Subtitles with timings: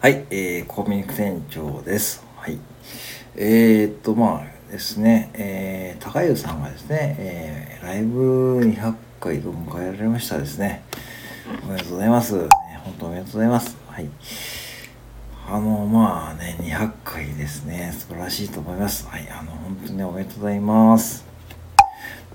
[0.00, 2.24] はい、えー、コミュニク店長です。
[2.36, 2.60] はい。
[3.34, 10.84] えー、っと、まあですね、えー、高湯さんがですね、えー、ライブ200回を迎えられましたですね。
[11.64, 12.38] おめでとうございます。
[12.38, 12.48] 本
[12.96, 13.76] 当おめでとうございます。
[13.88, 14.08] はい。
[15.48, 17.92] あの、まあね、200回ですね。
[17.98, 19.04] 素晴らしいと思います。
[19.08, 21.27] はい、あの、本当におめでとうございます。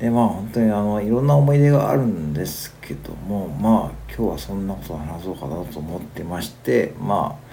[0.04, 7.46] で、まあ本当にあの、いろんな思い出があるんですけども、まあ今日はそんなことを話そうかなと思ってまして、まあ、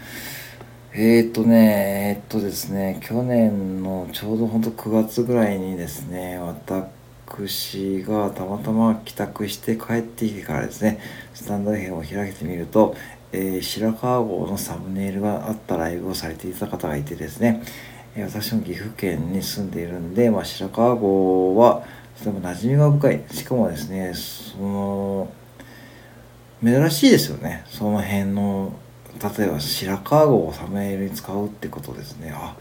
[0.93, 10.99] えーとね、えーとですね、去年のちょうど本当9月ぐらいにですね、私がたまたま帰宅して帰ってきてからですね、
[11.33, 12.97] スタンド FM を開けてみると、
[13.31, 17.63] えー白川郷のサムネイルがあったライブをされていた方がいてですね、
[18.17, 21.85] 私も岐阜県に住んでいるんで、まあ、白川郷は
[22.19, 23.25] とても馴染みが深い。
[23.31, 25.29] しかもですね、その、
[26.63, 27.65] 珍しいですよね。
[27.69, 28.73] その辺の、
[29.39, 32.33] 例えば白川郷をサムネイルに使うってことですね。
[32.35, 32.57] あ、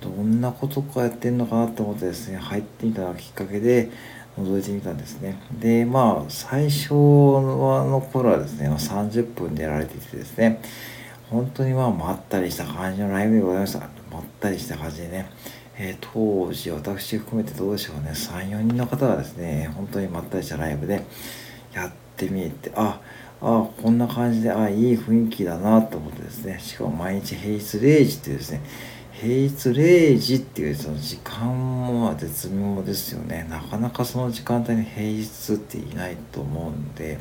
[0.00, 3.90] どんなことかやってんのかなと思ってですね、入ってみたのがきっかけで、
[4.38, 5.36] 覗いてみたんですね。
[5.58, 10.60] で、まあ、最初の頃はですね、30分でやられていてですね、
[11.30, 13.80] 本当にまあ、まったりした感じのライブでございました。
[14.10, 15.30] まったりした感じでね、
[15.76, 21.04] えー当時、私含めてどうでしょうね、3、4人の方がですね、本当にまったりしたライブで
[21.74, 23.00] やってみて、あ、
[23.42, 28.60] あ、こんな感じで、あ、いい雰囲気だなと思ってですね、しかも毎日平日0時っていうですね、
[29.12, 31.46] 平日0時っていうその時間
[31.86, 33.46] も絶妙ですよね。
[33.50, 37.18] なかなかその時間帯に平日っていないと思うんで、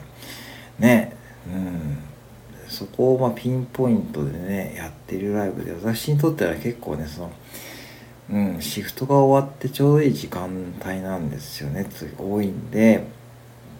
[0.79, 1.13] ね、
[1.45, 1.97] うん。
[2.67, 7.31] そこをまあピンポイントでね、やってるライブで、私にとっては結構ね、その、
[8.29, 10.49] うん、シフトが終わってちょうどいい時間
[10.85, 13.05] 帯なんですよね、つ多いんで、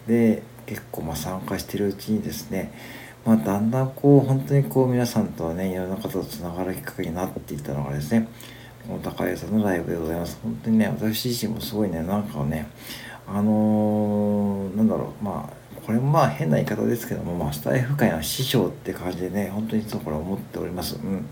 [0.06, 2.72] で、結構まあ参加してるうちにですね、
[3.24, 8.26] まあ、だんだんこう、本当にこう、皆さんとはね、いろんな方とつながるきっかけになっていったのがですね、
[8.86, 10.38] この高江さんのライブでございます。
[10.42, 12.68] 本当にね、私自身もすごいね、なんかね、
[13.26, 15.57] あのーなんだろう、まあ、
[15.88, 20.96] これもまあ変な言い方ですけども、まあ、スタイフ界の師匠って感じでね、本当にいつもこれ思っております。
[20.96, 21.24] うん。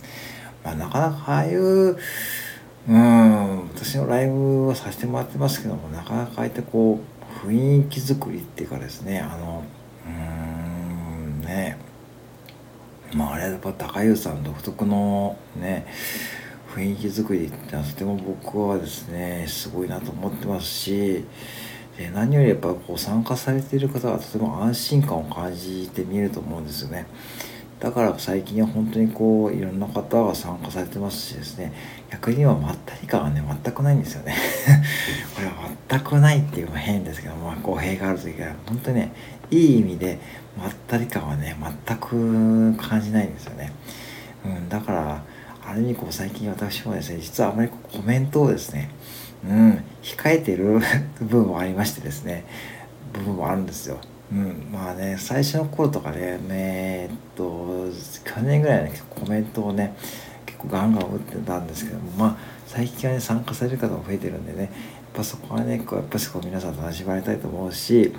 [0.65, 1.99] まあ、なかなかああいう、
[2.89, 7.01] うん、私のライブをさせてもらってますけども、なかなかああいったこ
[7.45, 9.63] う、雰囲気作りっていうかですね、あの、
[10.07, 11.77] うーん、ね、
[13.13, 15.87] まああれはやっぱ高優さん独特のね、
[16.75, 21.25] 雰囲気作りってのはとても僕はですね、すごいなと思ってますし、
[21.97, 27.07] で何よりやっぱこう参加されている方はとても安心感を感じて見えると思うんですよね。
[27.81, 31.73] だから最近は本当にこういろんな方が参加されてますしですね。
[32.11, 34.35] 逆にはまったり感がね全くないんですよね。
[35.35, 35.53] これは
[35.89, 39.13] 全くないっていうのも変ですけどまあ語弊があるというか本当にね
[39.51, 40.19] いい意味で
[40.59, 43.73] まったり感はね全く感じないんですよね、
[44.45, 45.23] うん、だから
[45.65, 48.91] ある意味こう最近私もですね実はあまりコメントをですね
[49.49, 49.85] うん。
[50.03, 50.81] 控えてる
[51.21, 52.45] 部分もありましてですね。
[53.13, 53.99] 部分もあるんですよ。
[54.33, 57.89] うん、まあね最初の頃とかねねえっと
[58.25, 59.97] 去年ぐらいはね結構コメントをね
[60.45, 62.37] 結構ガンガン打ってたんですけどもまあ
[62.67, 64.71] 最近はね参加される方も増えてるんでねやっ
[65.15, 68.13] ぱそこはねこうやっぱしこう皆さん楽しまれたいと思うし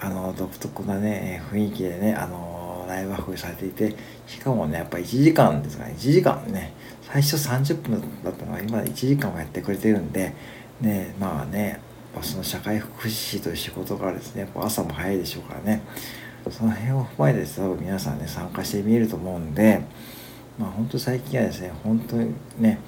[0.00, 2.51] あの独特なね雰囲気でねあの
[2.92, 3.94] ライブ運びされていて
[4.26, 6.72] しかもねやっぱ1時間ですから1時間ね
[7.02, 10.34] 最初30分だったのが今1時間もやってくれてるんで
[10.80, 11.80] ねまあね
[12.20, 15.82] その社会福祉士という仕事からですね朝も早いでしょうからね
[16.50, 19.80] その辺を踏まえて多分皆さんね参加してみえると思うんで
[20.58, 22.80] まあ本当最近はですね本当にね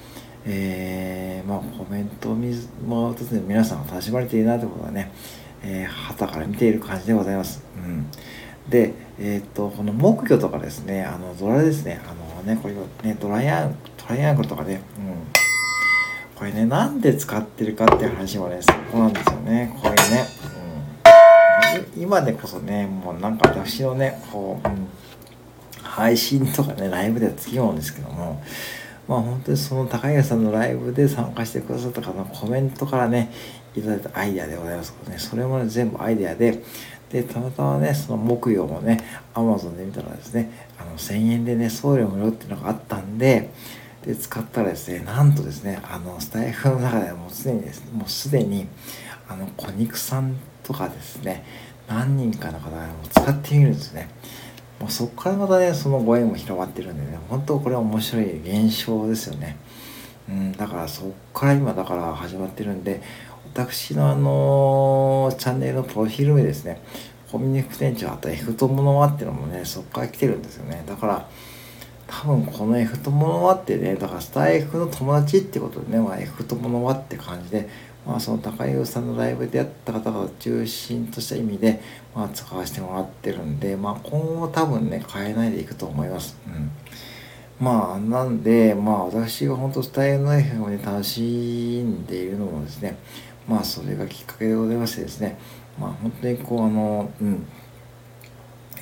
[0.45, 2.55] えーまあコメントを見
[2.87, 5.11] もらうとですね皆さんが楽しまれているなということはね
[5.67, 7.65] えー、旗から見ている感じでございます。
[7.77, 8.07] うん、
[8.69, 12.75] で、えっ、と、この木魚とかですね、あの、ドラですね、あのね、これ
[13.09, 16.35] ね、ドライアン、トライアングルとかね、うん。
[16.35, 20.27] これね、なんで使ってるかっていう話もね、そこなんですよね、これね。
[21.97, 24.89] うん、今でこそね、もうなんか私のね、こう、うん、
[25.83, 28.43] 配信とかね、ライブではつきもんですけども、
[29.07, 33.31] まあ本当にその高橋さんのライブで参加してくださった方のコメントからね、
[33.77, 35.19] いただいたアイデアでございますね。
[35.19, 36.63] それもね、全部アイデアで、
[37.11, 39.05] で、たまたまね、その木曜もね、
[39.35, 43.51] アマゾンで見たらですね、あの、1000円でね、送料無料っていうのがあったんで、
[44.05, 48.67] で、使ったらですね、なんとですね、あの、スタイフの中でもうすでにですね、もうすでに、
[49.29, 51.45] あの、小肉さんとかですね、
[51.89, 54.09] 何人かの方がもう使ってみるんですね。
[54.81, 59.57] もうそこからまたね、そのご縁も広がってるんでね、本当これは面白い現象ですよね。
[60.29, 63.01] うん、だからそこから今だから始まってるんで、
[63.55, 66.83] 私のあのチャンネルのプロフィール名ですね、
[67.31, 70.83] コミュニク店長あと F とものはっていうのもね、そこから来てるんですよね。
[70.87, 71.29] だから、
[72.09, 77.69] 多分この F とものはってねだからスター F の友達ってことでね、まあ、F とものはって感じで、
[78.07, 81.81] まあ、その高優さんのライブでやった方が中心とした意味で、
[82.15, 86.37] まあ、使わせてもらってるんで、まあ、今後多分ね変えないでいくと思います。
[86.47, 86.71] うん
[87.61, 91.21] まあなんでまあ私が本当スタイルの F をね楽し
[91.83, 92.97] んでいるのもですね
[93.49, 95.39] まあそれがきっかけでございましてですね。
[95.79, 97.47] まあ本当にこうあのうん。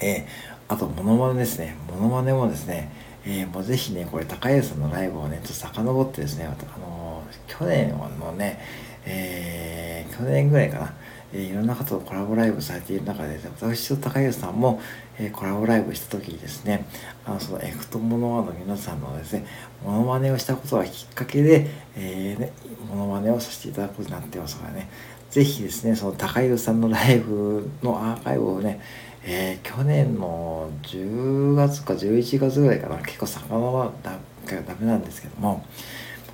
[0.01, 1.77] えー、あとモノマネですね。
[1.89, 2.91] モノマネもですね
[3.25, 6.49] えー、もうぜひね、これ、高安さんのライブをね、ちょっと遡ってですね、あ
[6.79, 8.59] のー、去年のね、
[9.05, 10.95] えー、去年ぐらいかな、
[11.33, 14.81] えー、いろんな方とコラボライブされている中で、私と高安さんも、
[15.19, 16.87] えー、コラボライブした時にですね、
[17.25, 19.47] あのそのエクトモノワの皆さんのですね、
[19.85, 22.53] モノマネをしたことがきっかけで、えーね、
[22.89, 24.89] モノマネをさせていただくことになってますからね、
[25.31, 28.81] ぜひですね、その高湯さんのライブのアーカイブをね、
[29.25, 35.65] えー、去年の10月か11月ぐらいかな、結構魚はだダメなんですけども、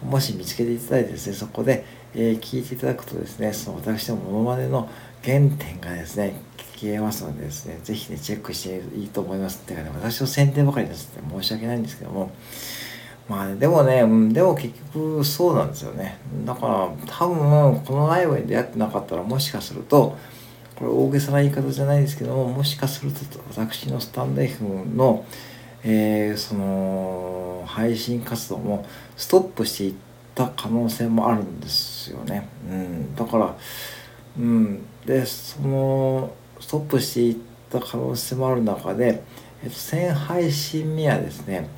[0.02, 1.84] もし見つけていただいてですね、そこで、
[2.14, 4.88] えー、聞いていただくとですね、その私のモノマネの
[5.22, 6.34] 原点がですね、
[6.76, 9.60] 聞けますのでですね、ぜひね、チェックしていいと思います。
[9.62, 12.30] っていうかね、私の宣伝ばかりですって申し訳ないんですけども、
[13.28, 16.18] まあ、ね、でもね、うん、でも結局そうなんですよね。
[16.44, 20.16] だから多分このライブに出会ってなかったらもしかすると、
[20.76, 23.18] これ大げさな言い方じゃないですけども、もしかすると
[23.54, 25.24] 私のスタンド F の、
[25.84, 30.07] えー、その配信活動もストップしていって
[30.38, 32.48] た可能性もあるんですよね。
[32.70, 33.56] うん、だから、
[34.38, 37.36] うん、でそのストップしていっ
[37.68, 39.22] た可能性もある中で、
[39.64, 41.68] えっと、1000配信目はですね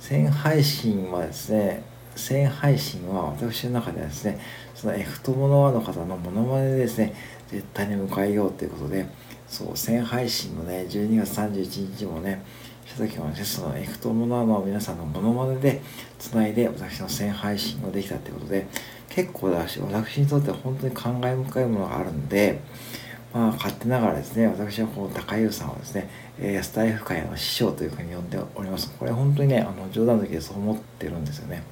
[0.00, 1.84] 1000配信はですね
[2.16, 4.40] 1000配信は私の中ではですね
[4.74, 7.14] その F 友の輪の方のモノマネでですね
[7.46, 9.06] 絶対に迎えようということで
[9.46, 12.44] そう1000配信のね12月31日もね
[12.90, 15.80] した時はねその F 友の輪の皆さんのモノマネで
[16.18, 18.66] つないで私の全配信ができたということで
[19.08, 22.60] 結構私私にとっては本当に感慨深いものがあるんで
[23.32, 26.10] まあ、勝手ながらですね、私はこの高優さんをですね、
[26.40, 28.92] えー、スタイフ界の師匠というふうに呼んでおります。
[28.98, 31.62] これ本当にね、あの冗談の時でそう思ってるんですよね。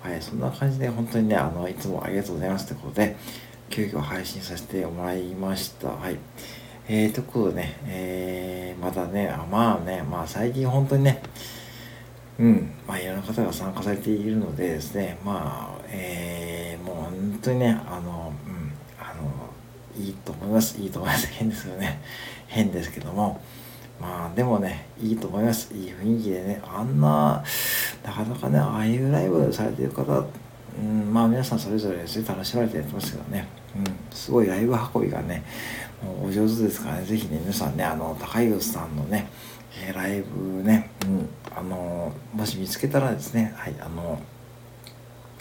[0.00, 3.16] はい、そんな感じで本当にね、あのいつもありがとうございますということで、
[3.68, 5.88] 急遽配信させてもらいました。
[5.88, 6.16] はい。
[6.88, 11.22] えー、ということでね、えー、またね、あまあね、まあ最近本当にね、
[12.38, 18.32] うん、まあいろんな方が参加されているのでですね、まあ、えー、もう本当にね、あの、
[19.98, 20.80] いいと思います。
[20.80, 22.00] いいと思います変ですよね。
[22.48, 23.40] 変ですけども
[24.00, 25.74] まあでもねいいと思います。
[25.74, 27.42] いい雰囲気でねあんな
[28.04, 30.24] なかなかねああいうライブされてる方
[30.78, 33.46] うんまあ皆さんそれぞれですね楽しまれてやってますけどね、
[33.76, 35.42] うん、すごいライブ運びがね
[36.22, 39.28] お上手ですからね是非ね皆さんねあの高井さんのね
[39.94, 44.20] ライブね、うん、あのもし見つけたらですねはいあの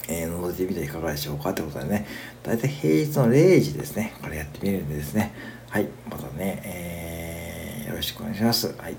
[0.08, 2.06] えー、覗いてみていかがでしょうかってことでね、
[2.44, 5.34] だいたい平日の0時ですね、これやってみるんでですね、
[5.70, 8.76] はい、またね、えー、よろしくお願いします。
[8.78, 8.96] はい、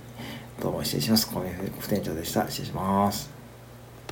[0.60, 1.32] どうも失礼します。
[1.32, 2.48] 小宮副店長でした。
[2.48, 3.35] 失礼します。